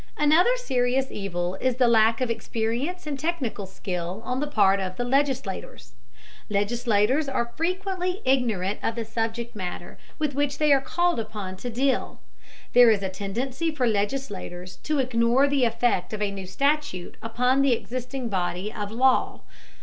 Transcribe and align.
Another 0.17 0.57
serious 0.57 1.11
evil 1.11 1.53
is 1.61 1.75
the 1.75 1.87
lack 1.87 2.21
of 2.21 2.31
experience 2.31 3.05
and 3.05 3.19
technical 3.19 3.67
skill 3.67 4.23
on 4.25 4.39
the 4.39 4.47
part 4.47 4.79
of 4.79 4.97
legislators. 4.97 5.93
Legislators 6.49 7.29
are 7.29 7.51
frequently 7.55 8.19
ignorant 8.25 8.79
of 8.81 8.95
the 8.95 9.05
subject 9.05 9.55
matter 9.55 9.99
with 10.17 10.33
which 10.33 10.57
they 10.57 10.73
are 10.73 10.81
called 10.81 11.19
upon 11.19 11.55
to 11.57 11.69
deal. 11.69 12.19
There 12.73 12.89
is 12.89 13.03
a 13.03 13.09
tendency 13.09 13.69
for 13.75 13.85
legislators 13.85 14.77
to 14.77 14.97
ignore 14.97 15.47
the 15.47 15.65
effect 15.65 16.13
of 16.13 16.21
a 16.23 16.31
new 16.31 16.47
statute 16.47 17.15
upon 17.21 17.61
the 17.61 17.73
existing 17.73 18.27
body 18.27 18.73
of 18.73 18.89
law. 18.91 19.41